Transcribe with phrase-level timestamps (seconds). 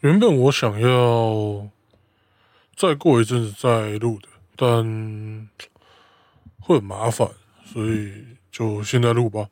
[0.00, 1.68] 原本我想要
[2.76, 5.48] 再过一阵子再录的，但
[6.60, 7.28] 会很麻烦，
[7.64, 9.48] 所以就现在录吧。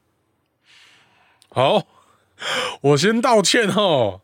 [1.48, 1.88] 好，
[2.80, 4.20] 我先道歉哈。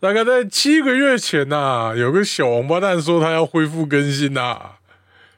[0.00, 4.76] 大概在七个月前呐，有个小王八蛋说他要恢复更新呐，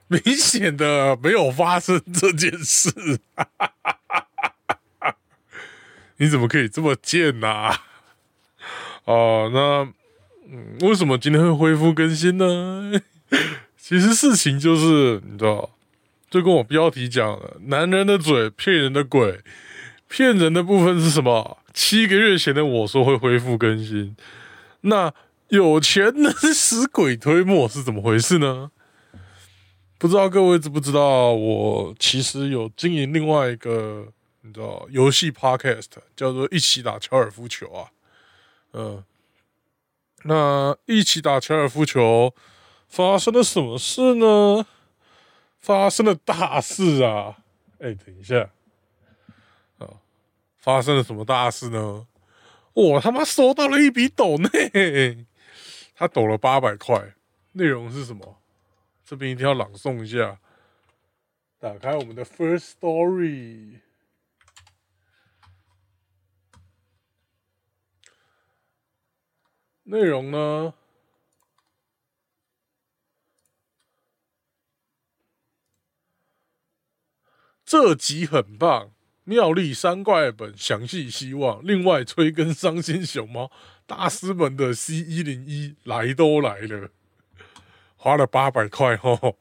[0.07, 3.19] 明显的没有发生这件事。
[6.19, 7.77] 你怎么可以这么贱呐？
[9.03, 9.93] 哦，那。
[10.55, 12.93] 嗯，为什么今天会恢复更新呢？
[13.79, 15.71] 其实事情就是，你知道，
[16.31, 19.41] 就跟我标题讲的，男人的嘴骗人的鬼，
[20.09, 21.57] 骗人的部分是什么？
[21.73, 24.15] 七个月前的我说会恢复更新，
[24.83, 25.15] 那
[25.49, 28.71] 有钱能使鬼推磨是怎么回事呢？
[29.97, 34.07] 不知道各位知不知道，我其实有经营另外一个，
[34.43, 37.89] 你知道，游戏 podcast 叫做一起打高尔夫球啊，
[38.75, 39.03] 嗯。
[40.25, 42.35] 那一起打高尔夫球，
[42.89, 44.67] 发生了什么事呢？
[45.59, 47.39] 发生了大事啊！
[47.79, 48.51] 哎，等一下，
[49.79, 49.89] 啊，
[50.57, 52.07] 发生了什么大事呢？
[52.73, 55.27] 我他妈收到了一笔抖内，
[55.95, 57.15] 他抖了八百块，
[57.53, 58.39] 内容是什么？
[59.05, 60.39] 这边一定要朗诵一下。
[61.59, 63.81] 打开我们的 First Story。
[69.85, 70.75] 内容呢？
[77.65, 78.93] 这集很棒，
[79.25, 81.67] 妙丽三怪本详细希望。
[81.67, 83.51] 另外，催更伤心熊猫
[83.87, 86.91] 大师们的 C 一零一来都来了，
[87.97, 89.37] 花了八百块哦，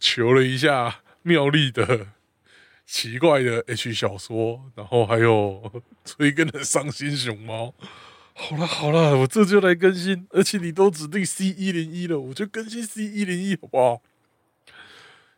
[0.00, 2.12] 求了一下妙丽的
[2.86, 7.74] 奇怪的 H 小说，然后还有催更的伤心熊猫。
[8.38, 14.02] 好了好了，我这就来更新，而且你都指定 C 一零一了，我就更新 C 一零一好不好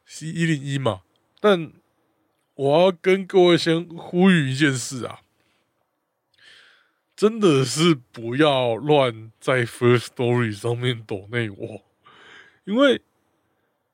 [0.04, 1.02] ？C 一零一嘛，
[1.40, 1.72] 但
[2.54, 5.20] 我要跟各位先呼吁一件事啊，
[7.14, 11.84] 真的是不要乱在 First Story 上面抖内我，
[12.64, 13.00] 因为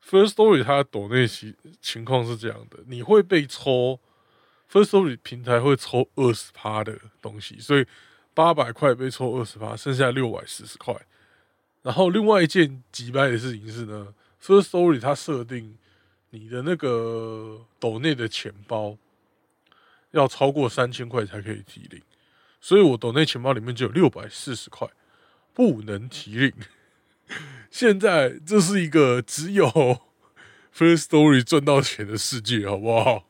[0.02, 4.00] First Story 它抖内情情况是这样的，你会被抽
[4.72, 7.86] First Story 平台会抽二十趴的东西，所以。
[8.34, 10.94] 八百块被抽二十八，剩下六百四十块。
[11.82, 14.12] 然后另外一件击败的事情是呢
[14.42, 15.78] ，First Story 它设定
[16.30, 18.96] 你的那个斗内的钱包
[20.10, 22.02] 要超过三千块才可以提领，
[22.60, 24.88] 所以我斗内钱包里面就有六百四十块，
[25.52, 26.52] 不能提领。
[27.70, 29.66] 现在这是一个只有
[30.74, 33.26] First Story 赚到钱的世界，好不好？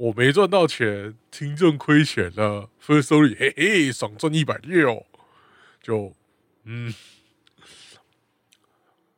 [0.00, 2.70] 我没赚到钱，听众亏钱了。
[2.82, 5.06] First Story，嘿嘿，爽赚一百六，
[5.82, 6.16] 就
[6.64, 6.94] 嗯，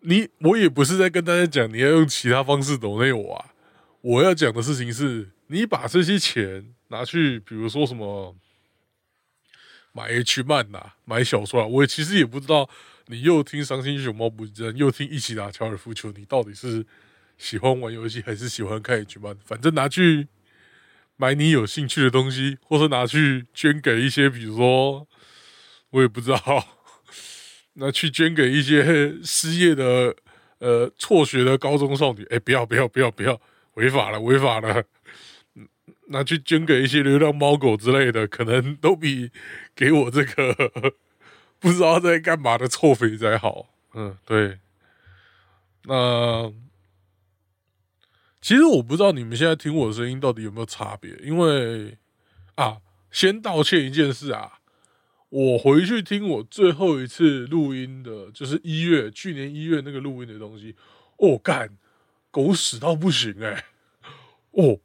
[0.00, 3.54] 你我也不是在跟大家讲你要用其他方式抖内我啊。
[4.00, 8.34] 我要讲的事情是，你把这些钱拿去，比如说什么
[9.92, 11.66] 买 H 漫呐，买小说啊。
[11.68, 12.68] 我其实也不知道，
[13.06, 16.84] 你又听伤心熊猫不真，又听一起打高尔夫球，你到底是
[17.38, 19.36] 喜欢玩游戏还是喜欢看 H 漫？
[19.44, 20.26] 反正拿去。
[21.22, 25.06] 买你有兴趣的东西，或者拿去捐给一些，比如说，
[25.90, 26.66] 我也不知道，
[27.74, 30.16] 拿去捐给一些失业的、
[30.58, 32.24] 呃辍学的高中少女。
[32.24, 33.40] 哎，不要不要不要不要，
[33.74, 34.82] 违法了违法了！
[36.08, 39.30] 拿去捐给一些流浪猫狗之类的，可能都比
[39.76, 40.72] 给我这个
[41.60, 43.68] 不知道在干嘛的臭肥宅好。
[43.94, 44.58] 嗯，对，
[45.84, 46.52] 那。
[48.42, 51.96] 其实我不知道你们现在听我的声音到底有没有差别，因为
[52.56, 52.78] 啊，
[53.12, 54.58] 先道歉一件事啊，
[55.28, 60.74] 我回去听我最后一次录音的，就是一月去年一月那个录音的东西，
[61.18, 61.70] 哦，干
[62.32, 63.64] 狗屎到不行哎，
[64.50, 64.80] 哦，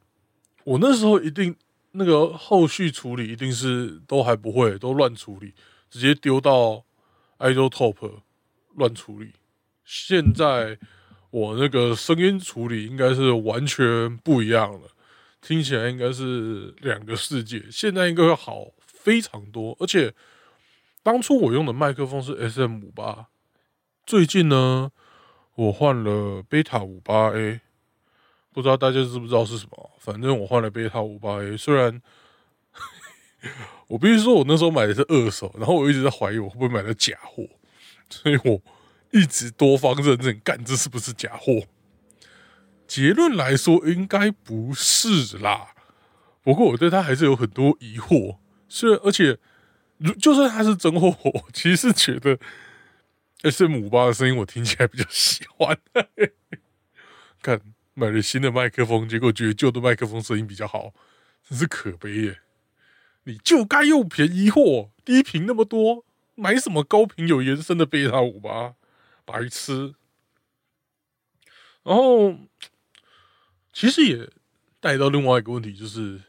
[0.62, 1.56] 我那时候一定
[1.90, 5.52] 那个后续处理一定是都还不会，都乱处理，
[5.90, 6.84] 直接丢到
[7.40, 8.20] idol top
[8.76, 9.32] 乱处理，
[9.84, 10.78] 现在。
[11.30, 14.88] 我那个声音处理应该是完全不一样了，
[15.42, 17.64] 听起来应该是两个世界。
[17.70, 20.14] 现在应该会好非常多，而且
[21.02, 23.26] 当初我用的麦克风是 S M 五八，
[24.06, 24.90] 最近呢
[25.54, 27.60] 我换了贝塔五八 A，
[28.54, 29.90] 不知道大家知不知道是什么？
[29.98, 32.00] 反正我换了贝塔五八 A，虽然
[33.88, 37.44] 我必须说我那时候买的是二手，然后我一直在怀疑我会不会买到假货，
[38.08, 38.58] 所以我。
[39.10, 41.62] 一直多方认证，干这是不是假货？
[42.86, 45.74] 结论来说，应该不是啦。
[46.42, 48.38] 不过我对他还是有很多疑惑。
[48.68, 49.38] 虽然而且
[49.98, 52.38] 如就算他是真货， 我其实觉得
[53.42, 55.78] S M 五八的声音我听起来比较喜欢。
[57.42, 57.60] 看
[57.94, 60.92] 买了新的麦克风，结果觉得旧的麦克风声音比较好，
[61.48, 62.38] 真是可悲耶！
[63.24, 66.04] 你就该用便宜货，低频那么多，
[66.34, 68.74] 买什么高频有延伸的贝塔五八，
[69.30, 69.94] 白痴。
[71.82, 72.34] 然后
[73.72, 74.30] 其实也
[74.80, 76.22] 带到另外一个问题，就是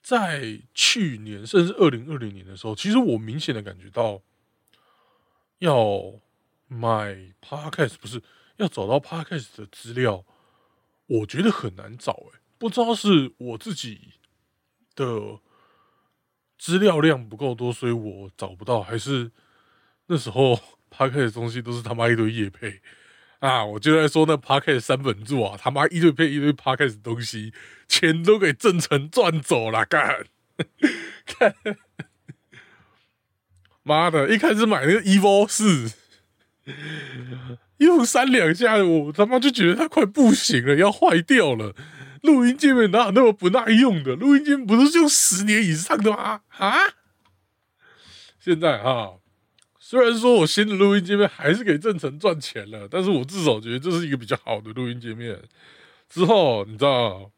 [0.00, 4.22] 在去年甚至二零二零年的时候，其实我明显的感觉到
[5.58, 6.20] 要
[6.68, 8.22] 买 Podcast 不是。
[8.56, 10.24] 要找到 Podcast 的资料，
[11.06, 14.12] 我觉得很难找哎，不知道是我自己
[14.94, 15.40] 的
[16.58, 19.32] 资料量不够多，所以我找不到，还是
[20.06, 20.60] 那时候
[20.94, 22.80] Podcast 的东西都是他妈一堆叶配
[23.38, 23.64] 啊！
[23.64, 27.52] 我就在说那 p a r k e t 三本柱啊，他妈一堆配一堆 p a r k e t 的东西，
[27.88, 30.26] 钱都给郑成赚走了，干！
[33.82, 35.94] 妈的，一开始买那个 Evo 四。
[37.78, 41.74] 用三两下，我他妈就觉得它快不行了，要坏掉了。
[42.22, 44.14] 录音界面哪有那么不耐用的？
[44.14, 46.42] 录音界面不是用十年以上的吗？
[46.58, 46.76] 啊！
[48.38, 49.14] 现在哈，
[49.92, 55.38] 虽然说我新的录音界面还是给正成赚钱了，但是我至少觉得这是一个比较好的录音界面。
[56.08, 57.30] 之后你知道，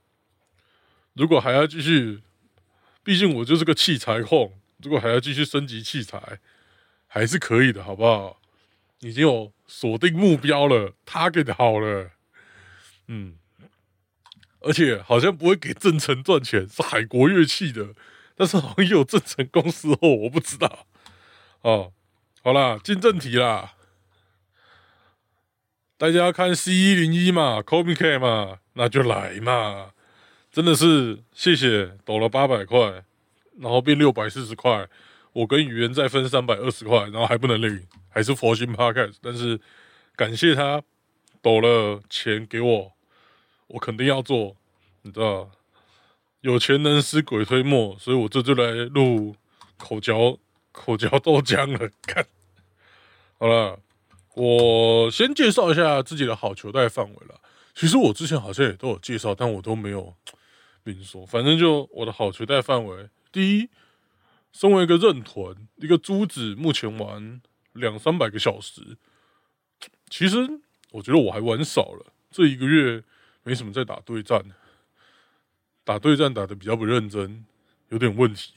[1.15, 2.21] 如果还要继续，
[3.03, 6.39] 毕竟我就是个器材控，如果还要继续升级器材，
[7.09, 8.41] 还是可以的，好不好？
[9.01, 12.13] 已经有锁定目标了，Tag 好了，
[13.09, 13.35] 嗯，
[14.61, 17.97] 而且好像不会给正成赚钱，是海国乐器的，
[18.37, 20.87] 但是好像有正成公司哦，我不知道。
[21.63, 21.93] 哦，
[22.47, 23.73] 好啦，进正题啦，
[25.97, 29.93] 大家看 C 一零一嘛，Kobe K 嘛，那就来嘛，
[30.53, 33.03] 真的是谢谢，抖了八百块，
[33.59, 34.87] 然后变六百四十块。
[35.33, 39.59] 我跟语言再分三百二十块，然后还不能领，还是佛心 podcast，但是
[40.15, 40.83] 感谢他
[41.41, 42.93] 抖了钱给我，
[43.69, 44.55] 我肯定要做，
[45.01, 45.51] 你知道，
[46.43, 49.35] 有钱能使鬼推磨，所以我这就来录
[49.79, 50.39] 口嚼
[50.75, 51.89] 口嚼豆浆了。
[52.03, 52.27] 看，
[53.39, 53.81] 好了，
[54.35, 57.41] 我先介绍一下自己的好球带范围了。
[57.75, 60.15] 其实我之前好像也都有介绍，但我都没有
[60.83, 61.25] 明说。
[61.25, 63.71] 反正就我的好球带范围，第一。
[64.53, 67.43] 身为一个认屯，一个珠子，目前玩
[67.73, 68.97] 两三百个小时，
[70.09, 70.49] 其实
[70.93, 72.13] 我觉得我还玩少了。
[72.31, 73.03] 这一个月
[73.43, 74.45] 没什么在打对战，
[75.83, 77.45] 打对战打的比较不认真，
[77.89, 78.53] 有点问题。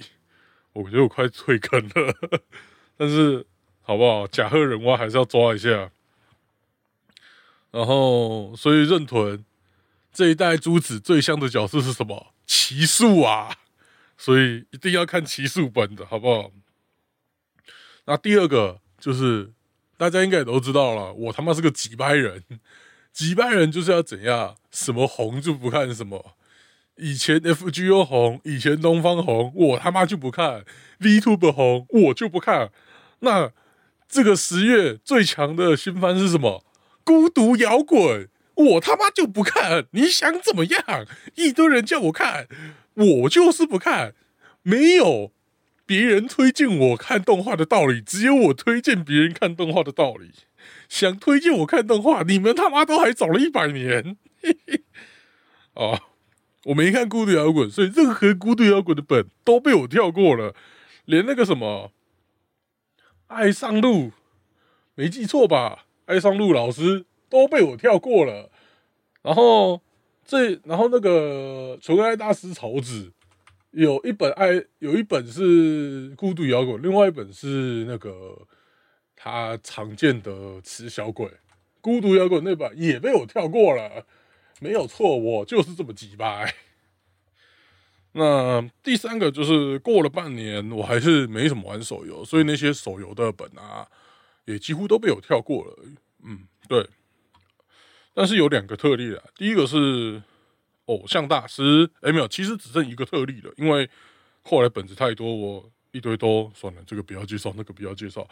[0.83, 2.15] 我觉得我快退坑了，
[2.95, 3.45] 但是
[3.81, 4.27] 好不好？
[4.27, 5.91] 甲贺人蛙还是要抓一下。
[7.71, 9.43] 然后，所以认屯
[10.13, 12.33] 这一代珠子最香的角色是什么？
[12.45, 13.57] 奇术啊！
[14.17, 16.51] 所以一定要看奇数本的好不好？
[18.05, 19.51] 那第二个就是
[19.97, 22.43] 大家应该也都知道了，我他妈是个几百人，
[23.11, 24.55] 几百人就是要怎样？
[24.71, 26.35] 什么红就不看什么。
[26.97, 30.63] 以前 FGO 红，以前东方红，我他妈就不看。
[30.99, 32.71] VTube 红，我就不看。
[33.19, 33.51] 那
[34.07, 36.63] 这个十月最强的新番是什么？
[37.03, 39.85] 孤独摇滚，我他妈就不看。
[39.91, 41.05] 你想怎么样？
[41.35, 42.47] 一堆人叫我看。
[42.95, 44.15] 我就是不看，
[44.63, 45.31] 没有
[45.85, 50.31] 别人推荐我看动画的道理，只有我推荐别人看动画的道理。
[50.89, 54.17] 想推荐我看动画，你们他妈都还早了一百年。
[55.75, 56.01] 哦，
[56.67, 60.55] 我没看孤独摇滚，所以任何孤独摇滚的本都被我跳过了，
[61.05, 61.91] 连那个什么
[63.27, 64.11] 爱上路，
[64.95, 65.85] 没记错吧？
[66.05, 68.49] 爱上路老师都被我跳过了，
[69.21, 69.81] 然后。
[70.29, 73.13] 这然后那个纯爱大师曹子
[73.71, 78.45] 有一本爱有一本是孤独摇滚，另外一本是那个
[79.15, 81.31] 他常见的雌小鬼。
[81.79, 84.05] 孤独摇滚那本也被我跳过了，
[84.59, 86.53] 没有错，我就是这么鸡掰。
[88.13, 93.87] 那第三个就是过了半年，我还是没什么玩手游，所以那些手游的本啊，
[94.45, 95.77] 也几乎都被我跳过了。
[96.23, 96.89] 嗯，对。
[98.15, 100.23] 但是有两个特例啊，第一个是
[100.85, 103.87] 偶像大师，哎没有，其实只剩一个特例了，因为
[104.41, 108.27] 后来本子太多，我一堆都算了，这个不要介绍，那个不要介绍。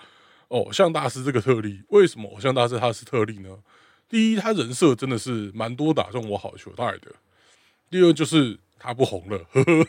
[0.48, 3.60] 偶像大师这个特例，为什么偶像大师他是特例呢？
[4.07, 7.12] 第一，他人设真的是蛮多打中我好球带的；
[7.89, 9.88] 第二，就是他不红了，呵呵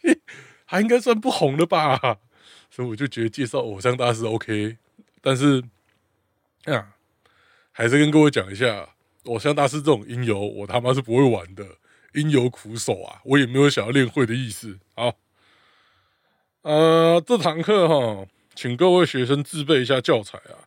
[0.64, 2.18] 还应该算不红了吧？
[2.70, 4.76] 所以我就觉得介绍偶像大师 OK，
[5.20, 5.62] 但是
[6.64, 6.94] 啊，
[7.72, 8.90] 还是跟各位讲一下。
[9.26, 11.66] 偶像大师这种音游，我他妈是不会玩的，
[12.14, 13.20] 音游苦手啊！
[13.24, 14.78] 我也没有想要练会的意思。
[14.94, 15.16] 好，
[16.62, 20.62] 呃，这堂课哈，请各位学生自备一下教材啊。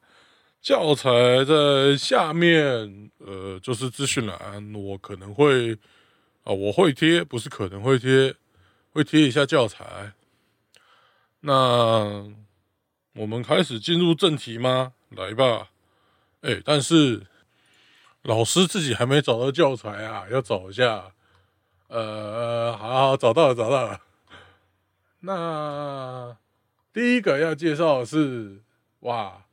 [0.62, 5.74] 教材在下面，呃，就是资讯栏，我可能会
[6.44, 8.36] 啊，我会贴，不是可能会贴，
[8.92, 10.13] 会贴一下教材。
[11.42, 12.30] 那
[13.13, 14.94] 我们开始进入正题吗？
[15.10, 15.70] 来吧。
[16.42, 17.25] 哎，但是
[18.24, 21.13] 老师自己还没找到教材啊，要找一下。
[21.88, 24.01] 呃，好好找到了，找到了。
[25.22, 26.38] 那
[26.94, 28.62] 第一个要介绍的是，
[29.00, 29.46] 哇，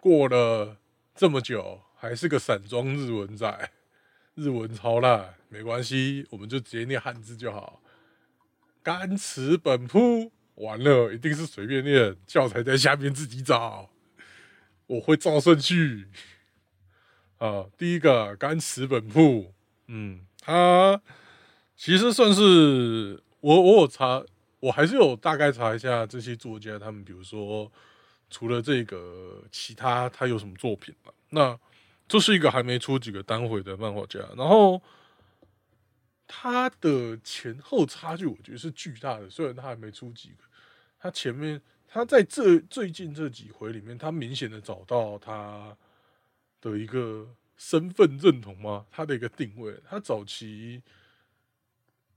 [0.00, 0.78] 过了
[1.14, 3.70] 这么久，还是个散装日文仔，
[4.34, 7.82] 日文超烂，没关系，我们就直接念汉字就好。
[8.82, 13.90] 干词本铺完了，一定是随便念，教材在下面自己找，
[14.86, 16.08] 我会照顺序。
[17.38, 19.52] 啊，第一个干词本铺，
[19.86, 21.00] 嗯，它
[21.76, 24.24] 其实算是我我有查。
[24.60, 27.72] 我还是有大概查一下这些作家，他们比如说
[28.30, 31.12] 除了这个，其他他有什么作品吗？
[31.30, 31.58] 那
[32.08, 34.80] 这是一个还没出几个单回的漫画家，然后
[36.26, 39.28] 他的前后差距我觉得是巨大的。
[39.28, 40.44] 虽然他还没出几个，
[40.98, 45.76] 他前面他在这最近这几回里面，他明显的找到他
[46.60, 48.86] 的一个身份认同吗？
[48.90, 50.82] 他的一个定位，他早期。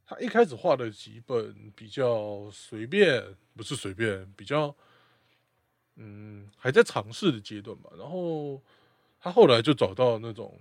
[0.05, 3.23] 他一开始画的几本比较随便，
[3.55, 4.75] 不是随便，比较，
[5.95, 7.89] 嗯，还在尝试的阶段吧。
[7.97, 8.61] 然后
[9.19, 10.59] 他后来就找到那种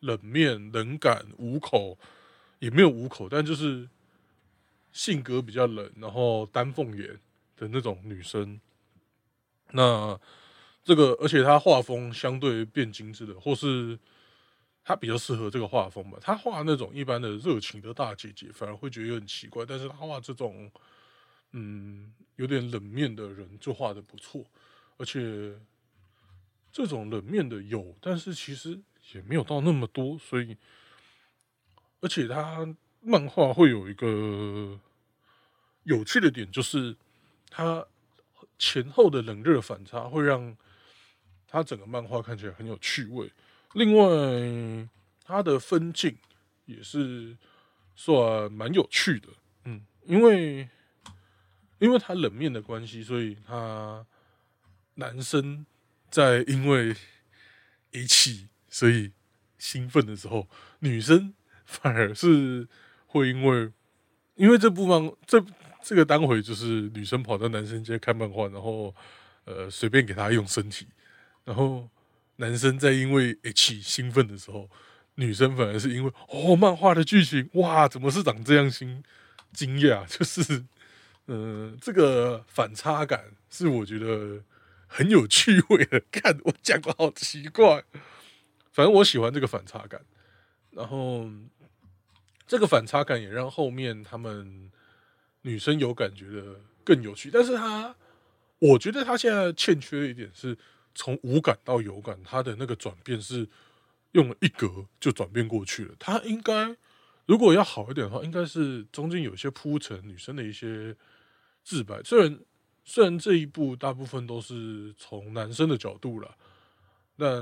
[0.00, 1.98] 冷面、冷感、无口，
[2.58, 3.88] 也没有无口，但就是
[4.92, 7.18] 性格比较冷，然后丹凤眼
[7.56, 8.60] 的那种女生。
[9.72, 10.18] 那
[10.84, 13.98] 这个，而且他画风相对变精致的，或是。
[14.84, 16.18] 他比较适合这个画风吧。
[16.20, 19.64] 他画那种一般的热情的大姐姐，反而会觉得有点奇怪。
[19.64, 20.68] 但是他画这种，
[21.52, 24.44] 嗯，有点冷面的人，就画的不错。
[24.98, 25.58] 而且
[26.70, 28.80] 这种冷面的有，但是其实
[29.12, 30.18] 也没有到那么多。
[30.18, 30.56] 所以，
[32.00, 34.78] 而且他漫画会有一个
[35.84, 36.96] 有趣的点，就是
[37.50, 37.84] 他
[38.58, 40.56] 前后的冷热反差，会让
[41.46, 43.30] 他整个漫画看起来很有趣味。
[43.74, 44.88] 另外，
[45.24, 46.16] 他的分镜
[46.66, 47.36] 也是
[47.96, 49.28] 算蛮有趣的，
[49.64, 50.68] 嗯，因为
[51.82, 54.06] 因为他冷面的关系，所以他
[54.94, 55.66] 男生
[56.08, 56.94] 在因为
[57.90, 59.10] 一起所以
[59.58, 60.48] 兴奋的时候，
[60.78, 61.34] 女生
[61.64, 62.66] 反而是
[63.06, 63.70] 会因为
[64.36, 65.44] 因为这部分这
[65.82, 68.94] 这个单回就是女生跑到男生家看漫画，然后
[69.44, 70.86] 呃随便给他用身体，
[71.44, 71.88] 然后。
[72.36, 74.68] 男生在因为 H 兴奋的时候，
[75.16, 78.68] 女生反而是因为哦，漫画的剧情哇，怎么是长这样？
[78.68, 79.04] 惊
[79.52, 80.64] 惊讶，就是，
[81.26, 84.42] 嗯，这个反差感是我觉得
[84.86, 86.00] 很有趣味的。
[86.10, 87.84] 看我讲的好奇怪，
[88.72, 90.04] 反正我喜欢这个反差感。
[90.70, 91.30] 然后
[92.46, 94.70] 这个反差感也让后面他们
[95.42, 97.30] 女生有感觉的更有趣。
[97.32, 97.94] 但是他，
[98.58, 100.56] 我觉得他现在欠缺一点是。
[100.94, 103.48] 从无感到有感，他的那个转变是
[104.10, 105.94] 用了一格就转变过去了。
[105.98, 106.76] 他应该
[107.24, 110.94] 如果要好一点的话，应该是中间有些铺陈女生的一些
[111.62, 112.02] 自白。
[112.02, 112.40] 虽然
[112.84, 116.36] 虽然这一部大部分都是从男生的角度了，
[117.16, 117.38] 但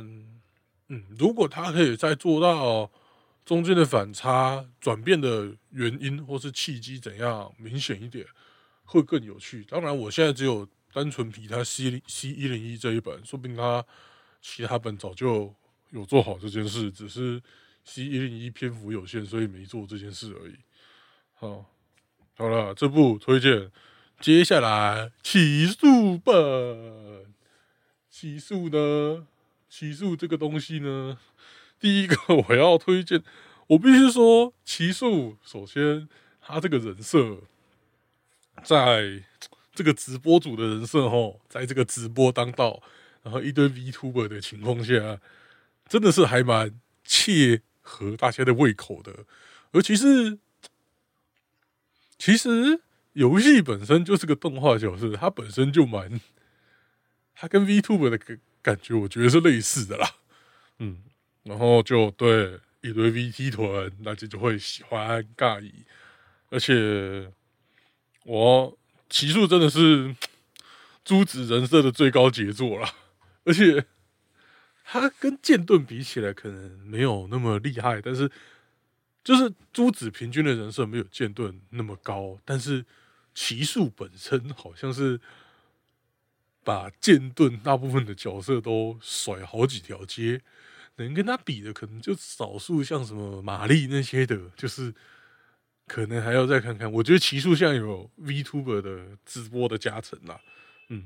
[0.89, 2.91] 嗯，如果他可以再做到
[3.45, 8.27] 中间的反差转变的原因或是契机怎样明显一点，
[8.85, 9.65] 会更有趣。
[9.65, 10.69] 当然，我现在只有。
[10.93, 13.87] 单纯比他 C C 一零一这一本，说不定他
[14.43, 15.55] 其他本早就
[15.91, 17.41] 有做好这件事，只是
[17.85, 20.57] C 一零一篇幅有限，所以没做这件事而已。
[21.35, 21.65] 好，
[22.37, 23.71] 好了，这部推荐。
[24.21, 26.33] 接下来起诉吧，
[28.09, 29.27] 起诉呢？
[29.69, 31.19] 起诉这个东西呢？
[31.79, 32.17] 第一个
[32.49, 33.23] 我要推荐，
[33.69, 36.09] 我必须说，起诉首先
[36.41, 37.39] 他这个人设
[38.63, 39.25] 在。
[39.73, 42.83] 这个直播主的人设吼，在这个直播当道，
[43.23, 45.19] 然后一堆 Vtuber 的情况下，
[45.89, 49.25] 真的是还蛮切合大家的胃口的。
[49.71, 50.39] 而其实，
[52.19, 52.83] 其实
[53.13, 56.21] 游戏本身就是个动画角色，它本身就蛮，
[57.35, 60.17] 它跟 VTube 的感感觉，我觉得是类似的啦。
[60.79, 60.99] 嗯，
[61.45, 65.73] 然后就对一堆 VT 团，大家就会喜欢尬意，
[66.51, 67.33] 而且
[68.25, 68.77] 我。
[69.13, 70.15] 奇数真的是
[71.05, 72.89] 朱子人设的最高杰作了，
[73.43, 73.85] 而且
[74.85, 78.31] 他跟剑盾比起来可能没有那么厉害，但是
[79.31, 82.85] 就是朱子平均的人设没有剑盾那么高，但是
[83.33, 85.21] 奇术本身好像是
[86.65, 90.43] 把剑盾大部分的角色都甩好几条街，
[90.97, 94.93] 能跟他比的可能就少数像什么玛丽那些的，就是
[95.87, 96.91] 可能还要再看看。
[96.91, 100.41] 我觉得奇数像有 VTuber 的直播的加成啦，
[100.89, 101.05] 嗯，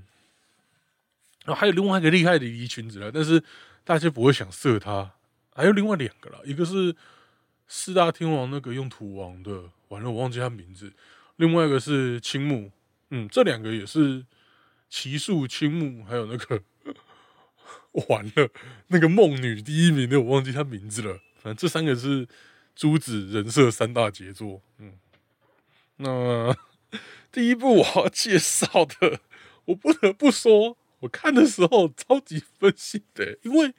[1.45, 3.45] 然后还有另外一个厉害的离裙子了，但是
[3.85, 5.13] 大家不会想射他。
[5.53, 6.97] 还有另外两个啦，一个是
[7.67, 10.93] 四大天王那个用土王的，完了我忘记他名字。
[11.37, 12.71] 另外一个是青木，
[13.11, 14.25] 嗯，这两个也是
[14.89, 16.63] 奇树青木，还有那个
[18.09, 18.51] 完了
[18.89, 21.21] 那个梦女第一名的，我忘记他名字了。
[21.37, 22.29] 反正这三个是
[22.75, 24.63] 珠子人设三大杰作。
[24.79, 24.99] 嗯，
[25.97, 26.57] 那
[27.33, 29.21] 第一部我要介绍的，
[29.67, 33.75] 我不得不说，我看的时候超级分心的，因为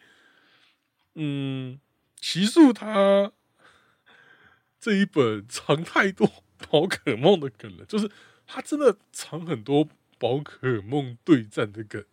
[1.13, 1.79] 嗯，
[2.19, 3.31] 奇树他
[4.85, 6.31] 这一本藏太多。
[6.69, 8.09] 宝可梦的梗了，就是
[8.47, 9.87] 他真的藏很多
[10.17, 12.03] 宝可梦对战的梗，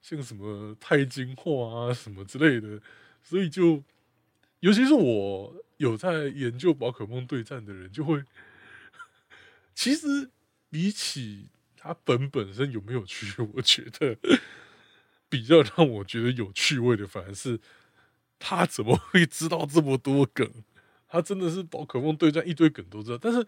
[0.00, 2.80] 像什么钛金化啊什么之类的，
[3.22, 3.84] 所以就
[4.60, 8.24] 尤其是我有在研究宝可梦对战的人，就会
[9.74, 10.30] 其实
[10.70, 14.16] 比起他本本身有没有趣，我觉得
[15.28, 17.60] 比较让我觉得有趣味的，反而是
[18.38, 20.50] 他怎么会知道这么多梗？
[21.14, 23.46] 他真的是宝可梦对战一堆梗都知道，但是。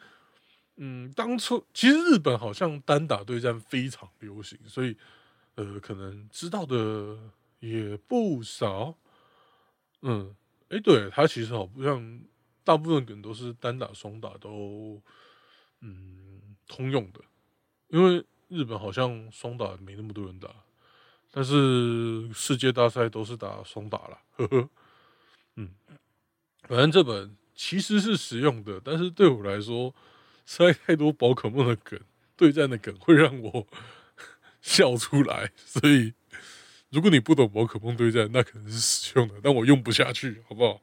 [0.78, 4.94] 嗯，当初其实日本好像单打对战非常流行，所以
[5.54, 7.16] 呃，可能知道的
[7.60, 8.94] 也不少。
[10.02, 10.36] 嗯，
[10.68, 12.20] 哎，对他其实好像
[12.62, 15.00] 大部分梗都是单打、双打都
[15.80, 17.22] 嗯通用的，
[17.88, 20.50] 因为日本好像双打没那么多人打，
[21.30, 24.18] 但是世界大赛都是打双打了。
[24.32, 24.68] 呵呵，
[25.54, 25.70] 嗯，
[26.68, 29.92] 反正这本其实是实用的，但是对我来说。
[30.48, 31.98] 实在太多宝可梦的梗，
[32.36, 33.66] 对战的梗会让我
[34.62, 36.14] 笑出来，所以
[36.88, 40.80] 如果你不懂宝可梦对战，那可能是实用的，但我用不下去，好不好？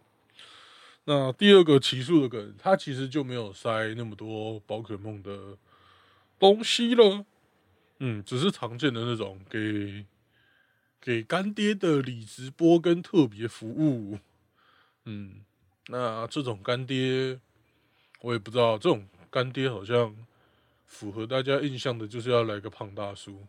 [1.05, 5.57] 那第二个奇数的梗，它其实就没有塞那么多宝可梦的
[6.37, 7.25] 东西了，
[7.99, 10.05] 嗯，只是常见的那种给
[10.99, 14.19] 给干爹的礼直播跟特别服务，
[15.05, 15.45] 嗯，
[15.87, 17.39] 那这种干爹
[18.21, 19.07] 我也不知道这种。
[19.31, 20.15] 干爹好像
[20.85, 23.47] 符合大家印象的，就是要来个胖大叔，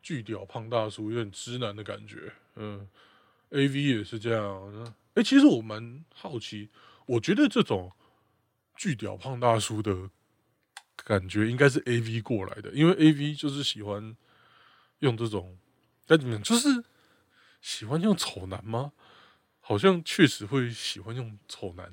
[0.00, 2.32] 巨屌胖大叔，有点直男的感觉。
[2.54, 2.88] 嗯
[3.50, 4.94] ，A V 也是这样。
[5.14, 6.68] 哎，其实我蛮好奇，
[7.04, 7.90] 我觉得这种
[8.76, 10.08] 巨屌胖大叔的
[10.98, 14.16] 感觉，应该是 A V 过来的，因为 A V 就是喜欢
[15.00, 15.58] 用这种，
[16.06, 16.84] 该怎么讲，就是
[17.60, 18.92] 喜欢用丑男吗？
[19.62, 21.90] 好像确实会喜欢用丑男。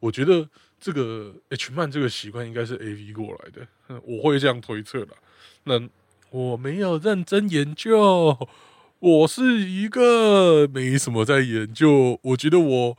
[0.00, 0.48] 我觉得
[0.80, 5.14] 这个 H 漫这个习惯应该是 A V 过来的，我会这样推测的。
[5.64, 5.88] 那
[6.30, 8.48] 我没有认真研究，
[9.00, 12.20] 我是一个没什么在研究。
[12.22, 12.98] 我觉得我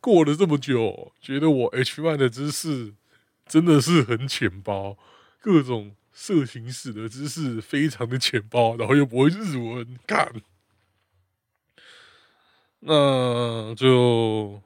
[0.00, 2.92] 过了这么久，觉得我 H 漫的知识
[3.46, 4.98] 真的是很浅薄，
[5.40, 10.32] 各种色情史的知识非常的浅薄，然后又不会日文，干，
[12.86, 14.62] 那就。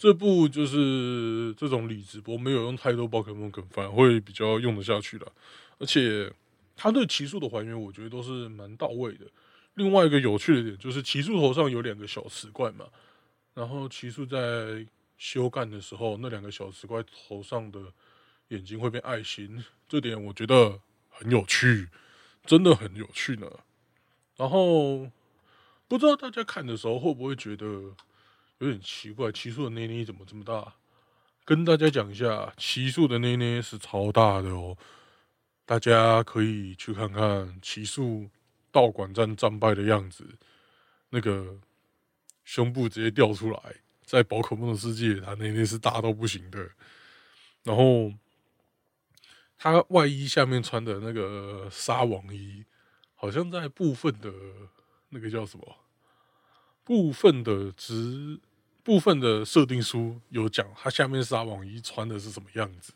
[0.00, 5.26] 这部就是这种理直播，没有用太多宝可梦梗，反而会比较用得下去的。
[5.78, 6.32] 而且
[6.76, 9.26] 他对奇数的还原，我觉得都是蛮到位的。
[9.74, 12.84] 另外一个有趣的点就是，奇数头上有两个小磁怪嘛，
[13.54, 17.80] 然后奇数在修干的时候，那两个小磁怪头上的
[18.50, 20.78] 眼睛会变爱心，这点我觉得
[21.10, 21.88] 很有趣，
[22.46, 23.50] 真的很有趣呢。
[24.36, 25.10] 然后
[25.88, 27.66] 不知道大家看的时候会不会觉得？
[28.60, 30.74] 有点奇怪，奇数的内内怎么这么大？
[31.44, 34.76] 跟大家讲一下，奇数的内内是超大的哦，
[35.64, 38.28] 大家可以去看看奇数
[38.72, 40.26] 道馆战战败的样子，
[41.10, 41.60] 那个
[42.42, 46.68] 胸部直接掉出来，在宝可梦的世界，它内内是大到不行的。
[47.62, 48.12] 然后，
[49.56, 52.64] 他外衣下面穿的那个纱网衣，
[53.14, 54.32] 好像在部分的
[55.10, 55.76] 那个叫什么？
[56.84, 58.40] 部分的直。
[58.84, 62.94] 部分的设定书有讲，他下面纱网衣穿的是什么样子？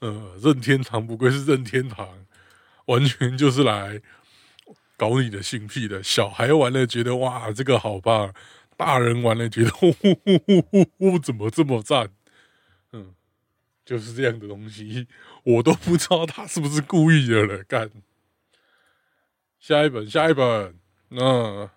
[0.00, 2.26] 呃，任天堂不愧是任天堂，
[2.84, 4.02] 完全就是来
[4.98, 6.02] 搞你的性癖的。
[6.02, 8.34] 小孩玩了觉得哇，这个好棒；
[8.76, 12.10] 大人玩了觉得呼 呼呼呼呼呼，怎么这么赞？
[12.92, 13.14] 嗯，
[13.82, 15.08] 就是这样的东西，
[15.44, 17.64] 我都不知道他是不是故意的了。
[17.64, 17.90] 干，
[19.58, 20.78] 下一本，下一本，
[21.14, 21.70] 那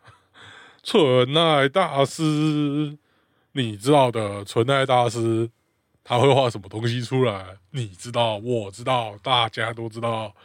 [0.83, 2.97] 纯爱大师。
[3.53, 5.49] 你知道的纯爱大师，
[6.03, 7.57] 他会画什么东西出来？
[7.71, 10.35] 你知道，我知道，大家都知道，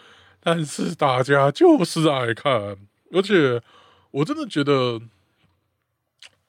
[0.40, 2.78] 但是大家就是爱看，
[3.10, 3.60] 而且
[4.12, 4.98] 我真的觉得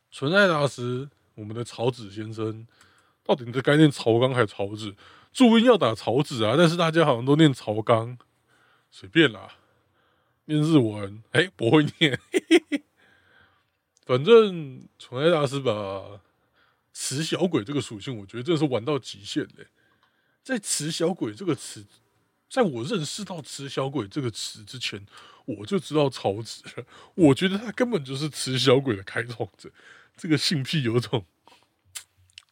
[0.10, 2.66] 纯爱大师，我们的曹子先生，
[3.26, 4.96] 到底你的该念曹刚还是曹子？
[5.34, 8.18] 注音要打曹子啊，但是大家好像都念曹刚，
[8.90, 9.50] 随便啦。
[10.46, 12.20] 念日文，哎，不会念。
[14.06, 16.20] 反正纯爱大师把
[16.92, 19.68] 雌小鬼这个属性，我觉得真的是玩到极限嘞。
[20.44, 21.86] 在雌小鬼这个词，
[22.50, 25.06] 在我认识到雌小鬼这个词之前，
[25.46, 26.86] 我就知道曹子了。
[27.16, 29.72] 我觉得他根本就是雌小鬼的开创者。
[30.18, 31.26] 这个性癖有种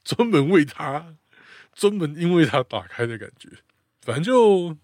[0.05, 1.17] 专门为他、
[1.73, 3.49] 专门因为他打开的感觉。
[3.99, 4.77] 反正就。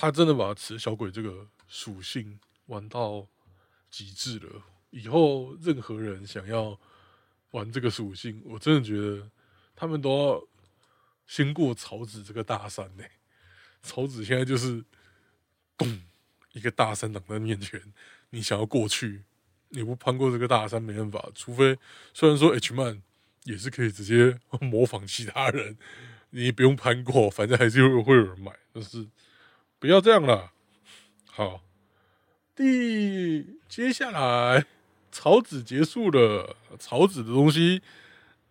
[0.00, 3.26] 他真的把雌小鬼这个属性玩到
[3.90, 4.62] 极致了。
[4.90, 6.78] 以后任何人想要
[7.50, 9.28] 玩这个属性，我真的觉得
[9.74, 10.46] 他们都要
[11.26, 13.02] 先过草子这个大山呢。
[13.82, 14.84] 草子现在就是
[15.76, 16.00] 咚
[16.52, 17.82] 一个大山挡在面前，
[18.30, 19.24] 你想要过去，
[19.70, 21.28] 你不攀过这个大山没办法。
[21.34, 21.76] 除非
[22.14, 23.02] 虽然说 H 曼
[23.42, 25.76] 也是可以直接模仿其他人，
[26.30, 29.04] 你不用攀过，反正还是会有人买，但是。
[29.80, 30.52] 不要这样了，
[31.26, 31.62] 好，
[32.56, 34.66] 第接下来
[35.12, 37.80] 草纸结束了，草纸的东西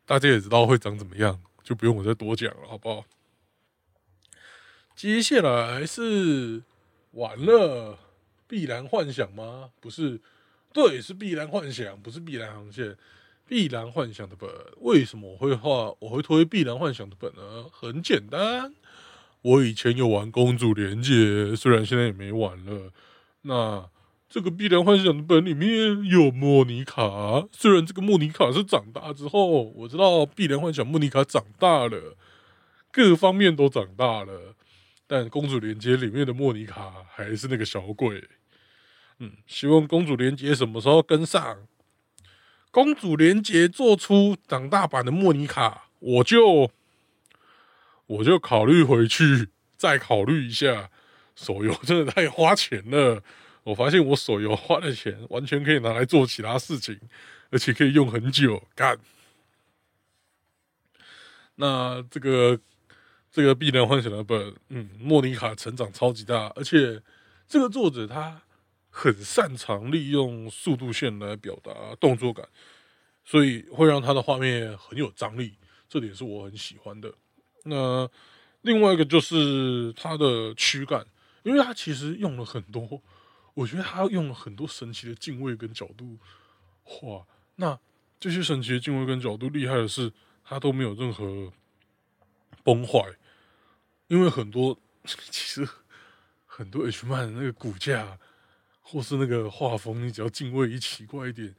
[0.05, 3.05] 大家也知道会长怎么样，就不用我再多讲了，好不好？
[4.95, 6.63] 接下来是
[7.11, 7.99] 完了，
[8.47, 9.71] 必然幻想吗？
[9.81, 10.21] 不是，
[10.71, 12.97] 对，是必然幻想，不是必然航线，
[13.45, 14.49] 必然幻想的本。
[14.77, 15.93] 为什么我会画？
[15.99, 17.65] 我会推必然幻想的本呢？
[17.69, 18.73] 很简单。
[19.47, 22.91] 我以前有玩公主连接，虽然现在也没玩了。
[23.43, 23.89] 那
[24.27, 32.17] 这个《碧蓝幻想》的本里面有莫妮卡，虽然这个莫妮卡是长大之后，我知道《碧蓝幻想》莫妮卡长大了，
[32.91, 34.53] 各方面都长大了，
[35.07, 38.21] 但公主连接里面的莫妮卡还是那个小鬼。
[39.19, 41.59] 嗯，希望公主连接什么时候跟上？
[42.69, 46.69] 公主连接做出长大版的莫妮卡，我就。
[48.07, 50.89] 我就考虑回去，再考虑一下。
[51.35, 53.21] 手游真的太花钱了。
[53.61, 56.99] 我发现我手游花的钱完全可以拿来做其他事情，
[57.51, 58.63] 而且可以用很久。
[58.73, 58.97] 干。
[61.57, 62.59] 那这个
[63.31, 66.99] 这个《碧蓝幻想》的本，嗯，莫妮卡成长超级大，而且
[67.47, 68.41] 这个作者他
[68.89, 72.47] 很擅长利用速度线来表达动作感，
[73.23, 75.53] 所以会让他的画面很有张力，
[75.87, 77.13] 这点是我很喜欢的。
[77.67, 78.09] 那
[78.61, 81.05] 另外一个就是它的躯干，
[81.43, 83.01] 因为它其实用了很多，
[83.53, 86.17] 我觉得它用了很多神奇的敬畏跟角度
[86.83, 87.25] 画。
[87.55, 87.79] 那
[88.19, 90.11] 这些神奇的敬畏跟角度厉害的是，
[90.43, 91.51] 它都没有任何
[92.63, 92.99] 崩坏。
[94.07, 95.67] 因为很多 其实
[96.45, 98.17] 很多 H 漫那个骨架
[98.81, 101.53] 或是那个画风，你只要敬畏一奇怪一点，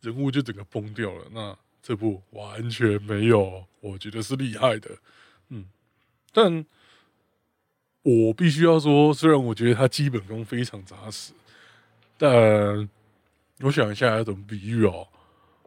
[0.00, 1.26] 人物就整个崩掉了。
[1.30, 4.96] 那这部完全没有，我觉得是厉害的。
[6.32, 6.64] 但
[8.02, 11.32] 我必须要说，虽然我觉得它基本功非常扎实，
[12.16, 12.88] 但
[13.60, 15.08] 我想一下要怎么比喻哦。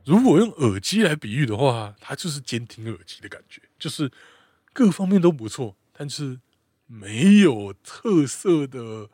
[0.06, 4.12] 如果用耳机来比喻的话，它就是监听耳机的感觉，就是
[4.74, 6.40] 各方面都不错，但是
[6.88, 9.10] 没有特色的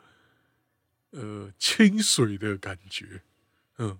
[1.10, 3.22] 呃清水的感觉。
[3.78, 3.98] 嗯，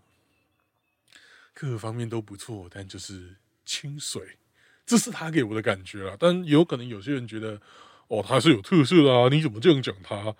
[1.54, 4.36] 各方面都不错，但就是清水。
[4.90, 7.60] 这是他给我的感觉啦，但有可能有些人觉得，
[8.08, 10.34] 哦，他是有特色的啊，你怎么这样讲他？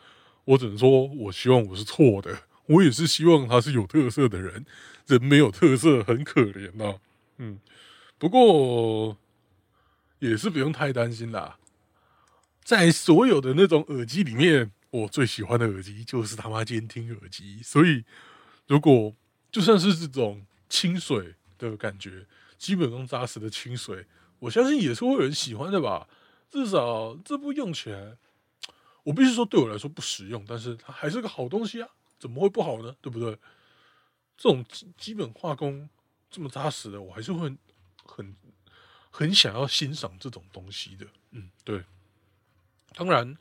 [0.45, 2.37] 我只能说，我希望我是错的，
[2.67, 4.67] 我也是希望他是有特色的人，
[5.07, 6.99] 人没有特色很可怜呐。
[7.39, 7.61] 嗯，
[8.19, 9.17] 不过
[10.19, 11.57] 也是不用太担心啦，
[12.65, 18.03] 在所有的那种耳机里面，我最喜欢的耳机就是他妈监听耳机，所以
[18.67, 19.15] 如果
[19.53, 22.27] 就算是这种清水的感觉，
[22.59, 24.05] 基本功扎实的清水。
[24.41, 26.09] 我相信也是会有人喜欢的吧，
[26.51, 28.17] 至少这部用起来，
[29.05, 32.97] 我必须说对我来说不实用，但是它还是个好东西啊，怎么会不好呢？
[33.01, 33.39] 对不对？
[34.37, 34.65] 这种
[34.97, 35.89] 基本画工
[36.31, 37.55] 这么扎实的，我还是会
[38.05, 38.35] 很
[39.11, 41.07] 很想要欣赏这种东西的。
[41.33, 41.85] 嗯，对。
[42.95, 43.37] 当然，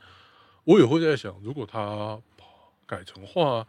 [0.66, 2.22] 我也会在想，如果他
[2.86, 3.66] 改成画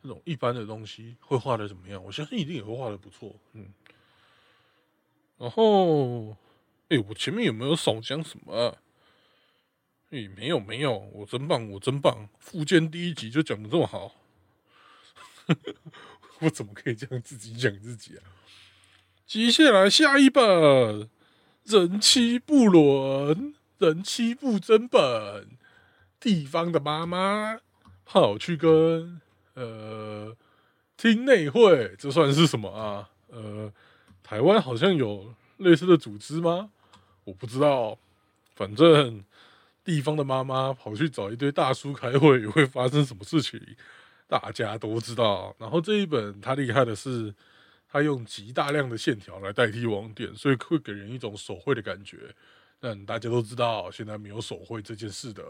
[0.00, 2.02] 那种一般的东西，会画的怎么样？
[2.02, 3.36] 我相信一定也会画的不错。
[3.52, 3.72] 嗯，
[5.36, 6.34] 然后。
[6.90, 8.76] 哎，我前面有没有少讲什么？
[10.10, 12.28] 哎，没有没有，我真棒，我真棒！
[12.40, 14.16] 附件第一集就讲的这么好，
[16.42, 18.22] 我怎么可以这样自己讲自己啊？
[19.24, 21.08] 接下来下一本
[21.62, 25.46] 人妻不伦，人妻不真本，
[26.18, 27.60] 地方的妈妈
[28.04, 29.20] 跑去跟
[29.54, 30.36] 呃
[30.96, 33.10] 听内会，这算是什么啊？
[33.28, 33.72] 呃，
[34.24, 36.72] 台湾好像有类似的组织吗？
[37.30, 37.96] 我不知道，
[38.56, 39.24] 反正
[39.84, 43.60] 地方的妈妈跑去找一堆大叔开会，会发生什么事情，
[44.26, 45.54] 大家都知道。
[45.58, 47.34] 然后这一本它厉害的是。
[47.92, 52.32] 它用极大量的线条来代替网点，所以会给人一种手绘的感觉。
[52.78, 55.42] 但大家都知道，现在没有手绘这件事的。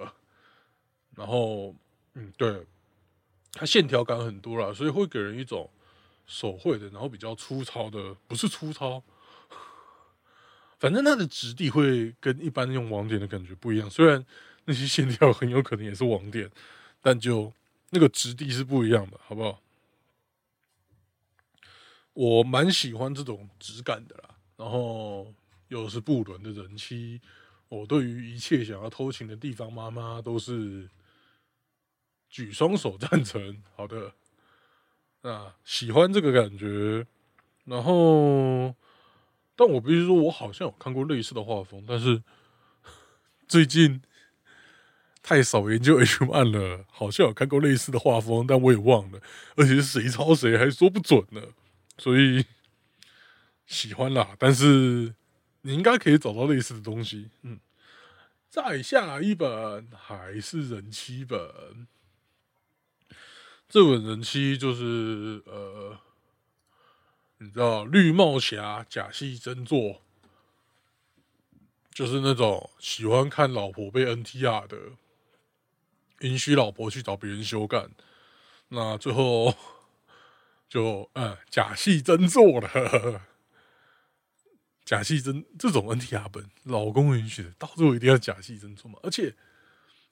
[1.14, 1.74] 然后，
[2.14, 2.64] 嗯，对，
[3.52, 5.68] 它线条感很多了，所以会给人一种
[6.26, 9.02] 手绘的，然后比较粗糙的，不是粗糙，
[10.80, 13.88] 反正它的质地会跟一般用网点的感觉不一样。
[13.88, 14.24] 虽然
[14.64, 16.50] 那些线条很有可能也是网点，
[17.02, 17.52] 但就
[17.90, 19.60] 那个质地是不一样的，好不好？
[22.14, 25.32] 我蛮喜欢这种质感的啦，然后
[25.68, 27.20] 又是布伦的人妻，
[27.68, 30.88] 我对于一切想要偷情的地方妈妈都是
[32.30, 33.62] 举双手赞成。
[33.76, 34.12] 好的，
[35.20, 37.06] 啊，喜欢这个感觉，
[37.64, 38.74] 然后，
[39.60, 42.22] 但我必须说，我好像有看过类似的画风，但是
[43.46, 44.00] 最近
[45.22, 49.20] 太少研究 H 漫了，好像有看过类似的画风，但我也忘了，
[49.56, 51.42] 而且是谁抄谁还说不准呢。
[51.98, 52.46] 所以
[53.66, 55.14] 喜欢啦，但是
[55.60, 57.28] 你应该可以找到类似的东西。
[57.42, 57.60] 嗯，
[58.48, 61.38] 再下一本还是人妻本，
[63.68, 65.98] 这本人妻就是呃，
[67.40, 70.02] 你知道绿帽侠假戏真做，
[71.92, 74.78] 就是那种喜欢看老婆被 NTR 的，
[76.20, 77.90] 允许老婆去找别人修干，
[78.68, 79.54] 那最后。
[80.68, 83.22] 就嗯，假戏真做了，
[84.84, 88.96] 假戏真这种 NTR 本，老公允许的，到最后一定要假戏真做嘛。
[89.02, 89.34] 而且，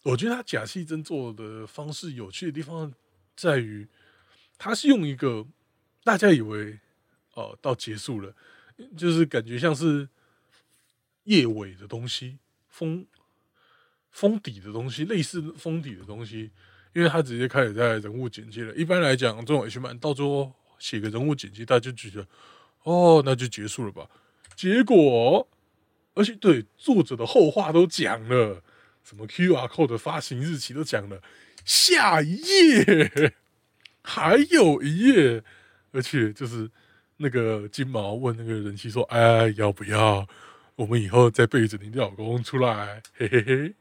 [0.03, 2.93] 我觉得他假戏真做的方式有趣的地方
[3.37, 3.87] 在于，
[4.59, 5.47] 他是用一个
[6.03, 6.81] 大家以为
[7.38, 8.35] 哦到结束了，
[8.96, 10.09] 就是感觉像是
[11.24, 13.07] 叶尾的东西，封
[14.11, 16.51] 封底的东西，类似封底的东西。
[16.94, 18.74] 因为他直接开始在人物简介了。
[18.74, 22.27] 一般来讲，这种 H 漫到最后写个人物简介，大家就觉得
[22.83, 24.09] 哦，那就结束了吧。
[24.57, 25.46] 结果，
[26.14, 28.64] 而且对作者的后话都讲了，
[29.05, 31.22] 什么 QR code 的发行日期都讲了，
[31.64, 33.35] 下一页
[34.03, 35.44] 还有一页，
[35.92, 36.68] 而且就是
[37.19, 40.27] 那个金毛问那个人妻说：“哎，要不要
[40.75, 43.75] 我们以后再背着你老公出来？”嘿嘿嘿，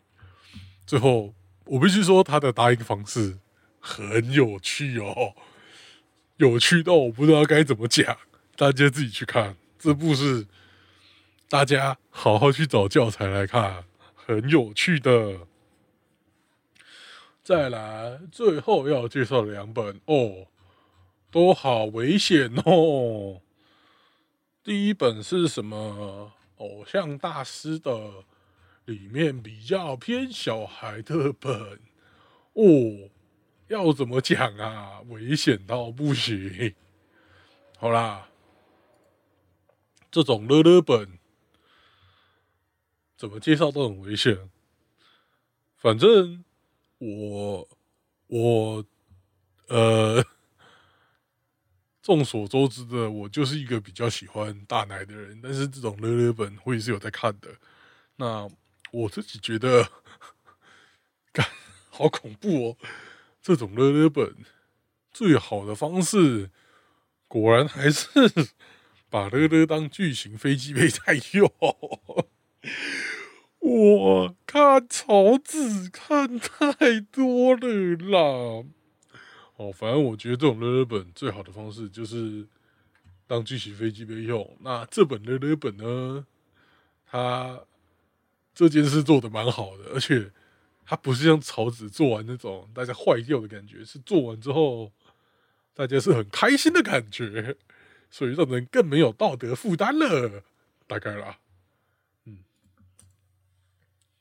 [0.86, 1.34] 最后。
[1.69, 3.39] 我必须说，他的答应方式
[3.82, 5.34] 很有趣哦，
[6.38, 8.17] 有趣到我不知道该怎么讲，
[8.56, 9.58] 大家自己去看。
[9.78, 10.47] 这部是
[11.50, 13.84] 大家好好去找教材来看，
[14.15, 15.39] 很有趣的。
[17.43, 20.47] 再来，最后要介绍两本哦，
[21.38, 23.43] 都好危险哦。
[24.63, 26.34] 第一本是什么？
[26.56, 28.26] 偶像大师的。
[28.86, 31.54] 里面比较偏小孩的本
[32.54, 33.10] 哦，
[33.67, 35.02] 要怎么讲啊？
[35.10, 36.73] 危险到不行。
[37.78, 38.30] 好啦，
[40.10, 41.19] 这种乐乐本
[43.15, 44.50] 怎么介绍都很危险。
[45.76, 46.43] 反正
[46.97, 47.67] 我
[48.28, 48.86] 我
[49.67, 50.26] 呃，
[52.07, 57.49] 众所周知的，我就是一个比较喜欢大奶的人，但是这种乐乐本我也是有在看的。
[58.15, 58.47] 那
[58.93, 59.85] 我自己觉得，
[61.89, 62.77] 好恐怖哦！
[63.41, 64.37] 这种乐乐本
[65.11, 66.49] 最好的方式，
[67.27, 68.07] 果然还是
[69.09, 71.51] 把乐乐当巨型飞机杯在用。
[73.59, 78.63] 我看草纸看太多了啦。
[79.57, 82.47] 哦，反正我觉得这种乐乐本最好的方式就是
[83.27, 84.57] 当巨型飞机杯用。
[84.61, 86.25] 那这本乐乐本呢，
[87.05, 87.61] 它。
[88.57, 90.31] 这件事做的蛮好的，而且
[90.83, 94.91] 它不是像草纸做完那种大家坏掉的感觉，是做完之后
[95.75, 97.55] 大家是很开心的感觉，
[98.09, 100.43] 所以让人更没有道德负担了。
[100.87, 101.37] 大概啦，
[102.25, 102.39] 嗯，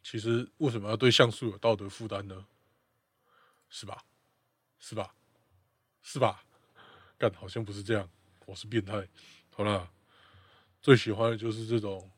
[0.03, 2.45] 其实为什么要对像素有道德负担呢？
[3.71, 4.05] 是吧？
[4.79, 5.15] 是吧？
[6.07, 6.45] 是吧？
[7.19, 8.09] 干好像不是这样，
[8.47, 9.05] 我是变态。
[9.51, 9.91] 好了，
[10.81, 12.09] 最喜欢的就是这种。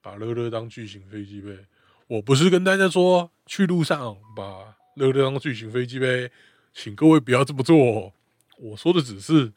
[0.00, 1.64] 把乐乐当巨型飞机呗，
[2.08, 6.30] 我不是跟大家说去路上把乐乐当巨型飞机呗，
[6.74, 8.12] 请各位不要这么做。
[8.58, 9.54] 我说的只是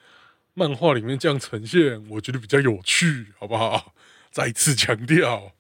[0.53, 3.93] 漫画里面这样呈现，我觉得比较有趣，好不好？
[4.31, 5.51] 再次强调，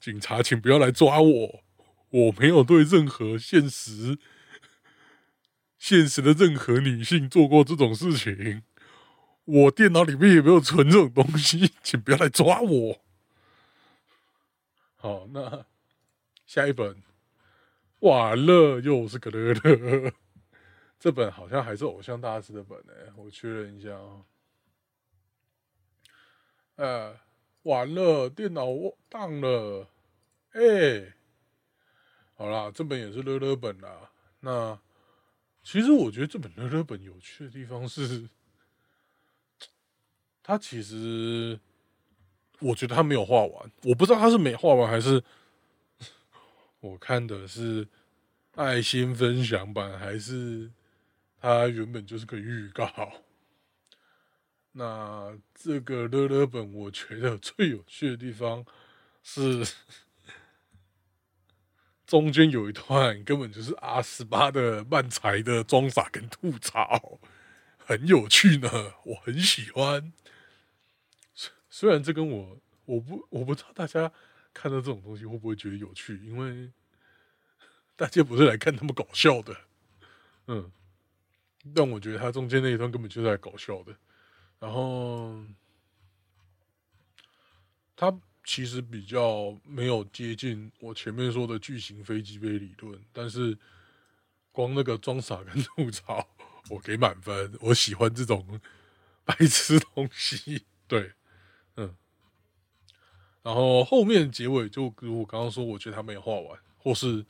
[0.00, 1.62] 警察，请不要来抓我，
[2.08, 4.16] 我没有对任何现实、
[5.78, 8.62] 现实的任何女性做过这种事情。
[9.44, 13.00] 我电脑里面也没有存这种东西，请不要来抓我。
[14.96, 15.64] 好，那
[16.44, 17.02] 下一本，
[18.00, 20.12] 完了，又是个乐乐。
[20.98, 24.24] 这本好像还是偶像大师的本哎，我确认一下啊。
[26.74, 27.16] 呃，
[27.62, 28.66] 完了，电脑
[29.08, 29.88] 当了，
[30.50, 31.14] 哎，
[32.34, 34.10] 好啦，这本也是乐乐本啦。
[34.40, 34.78] 那
[35.70, 38.26] 其实我觉得这本乐乐本有趣的地方是。
[40.42, 41.60] 他其实，
[42.60, 45.22] 我觉得他没有画完，我不知道他是没画完还是
[46.80, 47.86] 我看的是
[48.54, 50.70] 爱心分享版，还是
[51.38, 52.90] 他原本就是个预告。
[54.72, 58.64] 那这个乐乐本，我觉得最有趣的地方
[59.22, 59.62] 是
[62.08, 67.20] 中间有一段根本就是阿十八的漫才的装傻跟吐槽，
[67.76, 70.10] 很有趣呢，我很喜欢。
[71.68, 74.10] 虽然这跟我我不我不知道大家
[74.54, 76.70] 看到这种东西会不会觉得有趣，因为
[77.94, 79.54] 大家不是来看他们搞笑的，
[80.46, 80.72] 嗯，
[81.74, 83.94] 但我觉得他中间那一段根本就是来搞笑的。
[84.58, 85.44] 然后
[87.94, 88.18] 他
[88.48, 93.54] 其实比较没有接近我前面说的巨型飞机杯理论，但是
[94.50, 96.26] 光那个装傻跟 吐槽，
[96.70, 97.52] 我给满分。
[97.60, 98.58] 我喜欢这种
[99.22, 101.12] 白痴东西，对。
[101.76, 101.94] 嗯，
[103.42, 107.26] 然后后面结尾就如我刚刚说，我觉得他没有画完，或是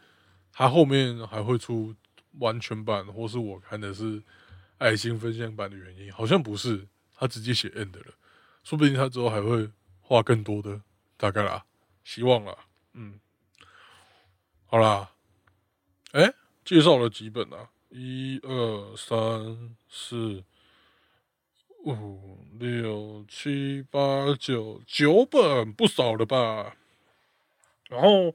[0.53, 1.93] 他后面还会出
[2.39, 4.23] 完全版，或是我看的是
[4.79, 8.15] 爱心分享版的原因，好像不是他直接写 end 了，
[8.63, 9.69] 说不定他之后还会
[10.01, 10.81] 画更多的，
[11.19, 11.67] 大概啦，
[12.05, 12.57] 希望啦，
[12.95, 13.21] 嗯，
[14.65, 15.11] 好啦，
[16.13, 16.33] 哎，
[16.65, 17.69] 介绍了几本啊？
[17.91, 20.45] 一二三四。
[21.85, 26.77] 五六七八九九本不少了吧？
[27.89, 28.35] 然后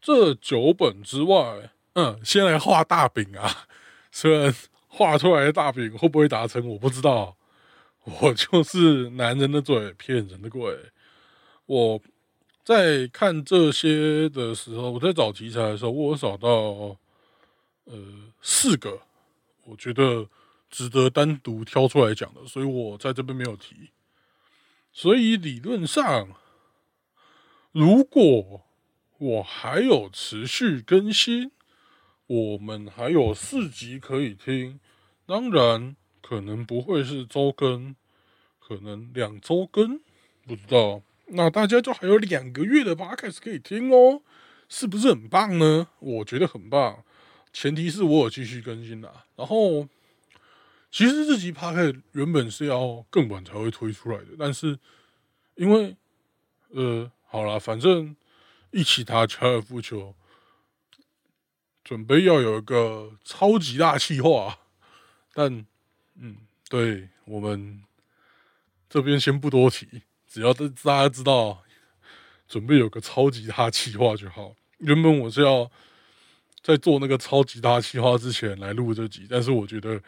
[0.00, 3.66] 这九本之外，嗯，先来画大饼啊！
[4.12, 4.54] 虽然
[4.86, 7.36] 画出来的大饼会不会达成，我不知道。
[8.04, 10.92] 我就是男人的嘴，骗人的鬼。
[11.68, 12.00] 我
[12.64, 16.48] 在看这些的时候，我在找题材的时候，我找到
[17.84, 17.94] 呃
[18.42, 19.00] 四个，
[19.64, 20.28] 我觉得。
[20.70, 23.88] 值得单独挑出来讲的，所以我在这边没有提。
[24.92, 26.28] 所以理论上，
[27.72, 28.66] 如果
[29.16, 31.50] 我还有持续更新，
[32.26, 34.78] 我们还有四集可以听。
[35.24, 37.96] 当然，可能不会是周更，
[38.60, 39.98] 可能两周更，
[40.46, 41.00] 不知道。
[41.30, 44.22] 那大家就还有两个月的 podcast 可以听哦，
[44.68, 45.88] 是不是很棒呢？
[45.98, 47.04] 我觉得很棒，
[47.52, 49.24] 前提是我有继续更新啦。
[49.36, 49.88] 然后。
[50.90, 54.78] 其实这集 podcast 原本是要更晚才会推出来的，但是
[55.56, 55.94] 因为
[56.70, 58.16] 呃，好了，反正
[58.70, 60.14] 一起打高尔夫球，
[61.84, 64.60] 准备要有一个超级大气化，
[65.34, 65.66] 但
[66.14, 66.38] 嗯，
[66.70, 67.84] 对我们
[68.88, 69.86] 这边先不多提，
[70.28, 71.62] 只要大大家知道
[72.46, 74.54] 准备有个超级大企划就好。
[74.78, 75.70] 原本我是要
[76.62, 80.00] 在做那个超级大企划之前来录这集，但是我觉得。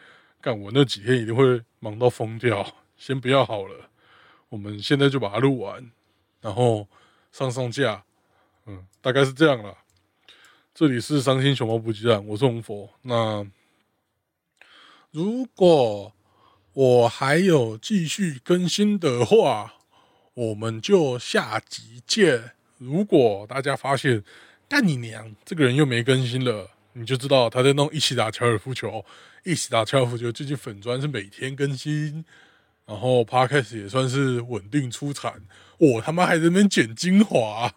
[0.43, 2.65] 干我那几天一定会忙到疯掉，
[2.97, 3.91] 先不要好了，
[4.49, 5.91] 我们现在就把它录完，
[6.41, 6.87] 然后
[7.31, 8.03] 上上架，
[8.65, 9.77] 嗯，大概是这样了。
[10.73, 12.89] 这里是伤心熊猫补给站，我是红佛。
[13.03, 13.45] 那
[15.11, 16.11] 如果
[16.73, 19.75] 我还有继续更新的话，
[20.33, 22.51] 我们就下集见。
[22.77, 24.23] 如果大家发现
[24.67, 29.05] 干你娘，这个人又没更新了，你就知道他在弄一起打高尔夫球。
[29.43, 32.23] 一起打高尔夫球，最近粉砖是每天更新，
[32.85, 35.41] 然后 podcast 也算是稳定出产。
[35.79, 37.73] 我他妈还在那边剪精华，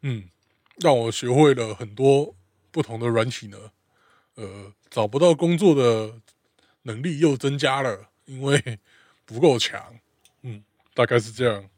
[0.00, 0.30] 嗯，
[0.78, 2.34] 让我学会了很多
[2.70, 3.58] 不同的软体呢。
[4.36, 6.14] 呃，找不到工作的
[6.82, 8.78] 能力又增加了，因为
[9.26, 10.00] 不够强。
[10.96, 11.68] 大概是这样。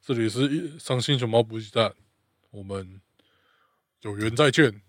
[0.00, 1.92] 这里是伤心熊猫补给站，
[2.52, 3.00] 我们
[4.02, 4.80] 有缘再见。